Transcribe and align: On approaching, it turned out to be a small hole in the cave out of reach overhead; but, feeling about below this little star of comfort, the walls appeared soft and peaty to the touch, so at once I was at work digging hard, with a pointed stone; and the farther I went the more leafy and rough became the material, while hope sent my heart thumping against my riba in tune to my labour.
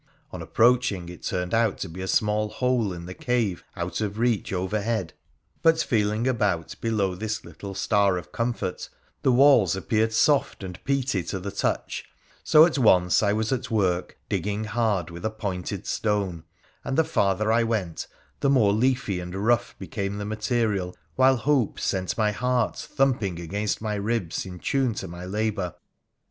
On 0.31 0.41
approaching, 0.41 1.09
it 1.09 1.21
turned 1.21 1.53
out 1.53 1.77
to 1.77 1.87
be 1.87 2.01
a 2.01 2.07
small 2.07 2.49
hole 2.49 2.91
in 2.91 3.05
the 3.05 3.13
cave 3.13 3.63
out 3.75 4.01
of 4.01 4.17
reach 4.17 4.51
overhead; 4.51 5.13
but, 5.61 5.79
feeling 5.83 6.25
about 6.27 6.73
below 6.81 7.13
this 7.13 7.45
little 7.45 7.75
star 7.75 8.17
of 8.17 8.31
comfort, 8.31 8.89
the 9.21 9.31
walls 9.31 9.75
appeared 9.75 10.11
soft 10.11 10.63
and 10.63 10.83
peaty 10.85 11.21
to 11.25 11.39
the 11.39 11.51
touch, 11.51 12.03
so 12.43 12.65
at 12.65 12.79
once 12.79 13.21
I 13.21 13.31
was 13.33 13.51
at 13.51 13.69
work 13.69 14.17
digging 14.27 14.63
hard, 14.63 15.11
with 15.11 15.23
a 15.23 15.29
pointed 15.29 15.85
stone; 15.85 16.45
and 16.83 16.97
the 16.97 17.03
farther 17.03 17.51
I 17.51 17.61
went 17.61 18.07
the 18.39 18.49
more 18.49 18.73
leafy 18.73 19.19
and 19.19 19.35
rough 19.35 19.75
became 19.77 20.17
the 20.17 20.25
material, 20.25 20.95
while 21.15 21.35
hope 21.37 21.79
sent 21.79 22.17
my 22.17 22.31
heart 22.31 22.75
thumping 22.75 23.39
against 23.39 23.83
my 23.83 23.99
riba 23.99 24.47
in 24.47 24.57
tune 24.57 24.95
to 24.95 25.07
my 25.07 25.25
labour. 25.25 25.75